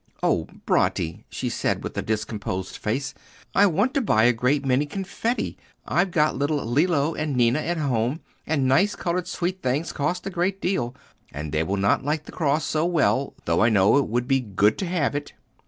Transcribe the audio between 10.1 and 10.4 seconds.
a